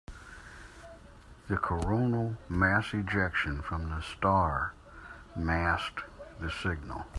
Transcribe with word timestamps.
The 1.47 1.57
coronal 1.57 2.35
mass 2.49 2.91
ejection 2.91 3.61
from 3.61 3.91
the 3.91 4.01
star 4.01 4.73
masked 5.35 6.01
the 6.39 6.49
signal. 6.49 7.05